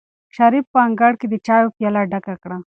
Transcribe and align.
شریف 0.35 0.65
په 0.73 0.79
انګړ 0.87 1.11
کې 1.19 1.27
د 1.29 1.35
چایو 1.47 1.73
پیاله 1.75 2.01
ډکه 2.11 2.35
کړه. 2.43 2.57